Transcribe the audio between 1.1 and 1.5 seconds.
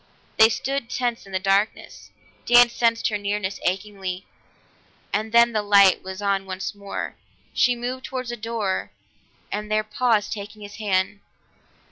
in the